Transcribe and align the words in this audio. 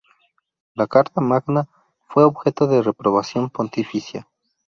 La 0.73 0.87
"Carta 0.87 1.21
Magna" 1.21 1.69
fue 2.07 2.23
objeto 2.23 2.65
de 2.65 2.81
reprobación 2.81 3.51
pontificia. 3.51 4.27